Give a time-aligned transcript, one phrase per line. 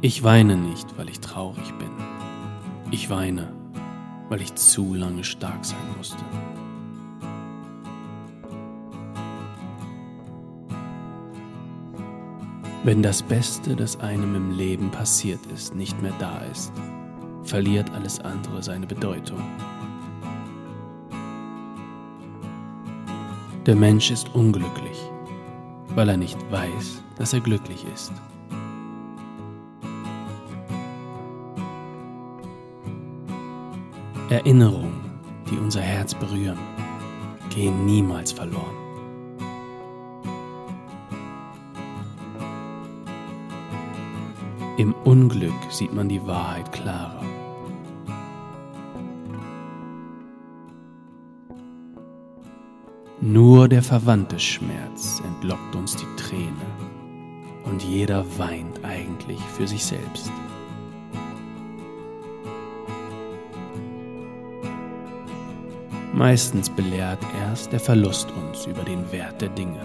[0.00, 1.90] Ich weine nicht, weil ich traurig bin.
[2.92, 3.52] Ich weine,
[4.28, 6.22] weil ich zu lange stark sein musste.
[12.84, 16.72] Wenn das Beste, das einem im Leben passiert ist, nicht mehr da ist,
[17.42, 19.42] verliert alles andere seine Bedeutung.
[23.66, 24.98] Der Mensch ist unglücklich,
[25.96, 28.12] weil er nicht weiß, dass er glücklich ist.
[34.30, 35.00] Erinnerungen,
[35.50, 36.58] die unser Herz berühren,
[37.48, 38.76] gehen niemals verloren.
[44.76, 47.22] Im Unglück sieht man die Wahrheit klarer.
[53.20, 56.52] Nur der verwandte Schmerz entlockt uns die Träne
[57.64, 60.30] und jeder weint eigentlich für sich selbst.
[66.18, 69.78] Meistens belehrt erst der Verlust uns über den Wert der Dinge.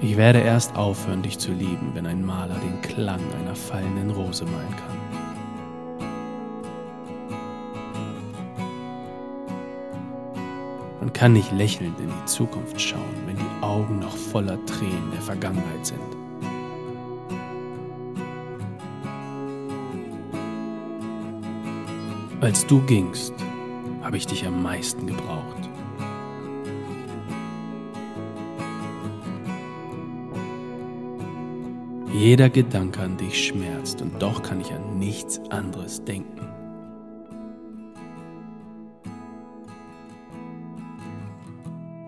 [0.00, 4.44] Ich werde erst aufhören, dich zu lieben, wenn ein Maler den Klang einer fallenden Rose
[4.44, 4.98] malen kann.
[10.98, 15.22] Man kann nicht lächelnd in die Zukunft schauen, wenn die Augen noch voller Tränen der
[15.22, 16.27] Vergangenheit sind.
[22.40, 23.34] Als du gingst,
[24.00, 25.68] habe ich dich am meisten gebraucht.
[32.12, 36.40] Jeder Gedanke an dich schmerzt und doch kann ich an nichts anderes denken.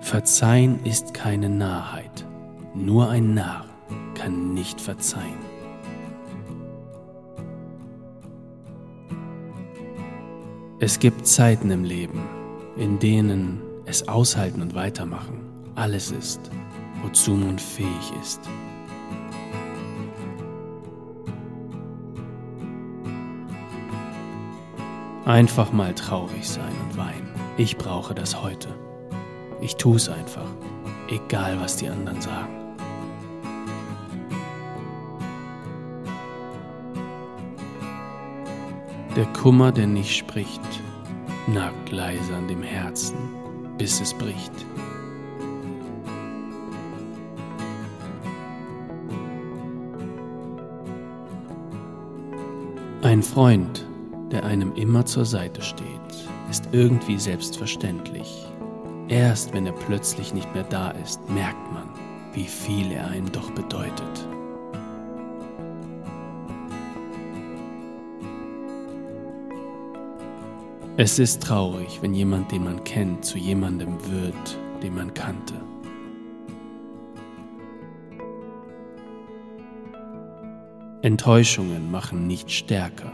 [0.00, 2.26] Verzeihen ist keine Narrheit.
[2.74, 3.64] Nur ein Narr
[4.14, 5.47] kann nicht verzeihen.
[10.80, 12.22] Es gibt Zeiten im Leben,
[12.76, 15.40] in denen es aushalten und weitermachen
[15.74, 16.40] alles ist,
[17.02, 18.40] wozu man fähig ist.
[25.24, 27.28] Einfach mal traurig sein und weinen.
[27.56, 28.68] Ich brauche das heute.
[29.60, 30.48] Ich tue es einfach,
[31.08, 32.57] egal was die anderen sagen.
[39.18, 40.60] Der Kummer, der nicht spricht,
[41.48, 43.16] nagt leise an dem Herzen,
[43.76, 44.52] bis es bricht.
[53.02, 53.84] Ein Freund,
[54.30, 55.88] der einem immer zur Seite steht,
[56.48, 58.46] ist irgendwie selbstverständlich.
[59.08, 61.88] Erst wenn er plötzlich nicht mehr da ist, merkt man,
[62.34, 64.28] wie viel er einem doch bedeutet.
[71.00, 75.54] Es ist traurig, wenn jemand, den man kennt, zu jemandem wird, den man kannte.
[81.02, 83.12] Enttäuschungen machen nicht stärker.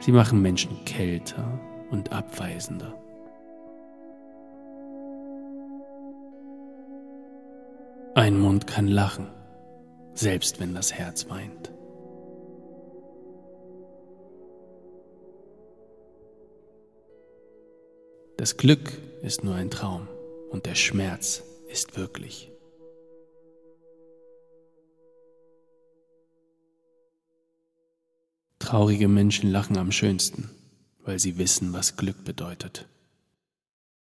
[0.00, 1.56] Sie machen Menschen kälter
[1.92, 2.92] und abweisender.
[8.16, 9.28] Ein Mund kann lachen,
[10.14, 11.75] selbst wenn das Herz weint.
[18.46, 18.92] Das Glück
[19.22, 20.06] ist nur ein Traum
[20.50, 22.52] und der Schmerz ist wirklich.
[28.60, 30.48] Traurige Menschen lachen am schönsten,
[31.00, 32.86] weil sie wissen, was Glück bedeutet.